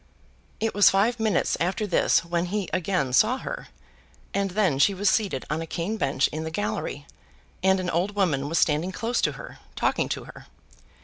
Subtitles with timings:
[0.59, 3.67] It was five minutes after this when he again saw her,
[4.33, 7.05] and then she was seated on a cane bench in the gallery,
[7.61, 10.47] and an old woman was standing close to her, talking to her.